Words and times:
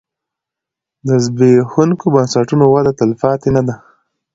د 1.07 1.09
زبېښونکو 1.23 2.05
بنسټونو 2.15 2.65
وده 2.73 2.91
تلپاتې 2.99 3.49
نه 3.55 3.61
ده. 3.67 3.75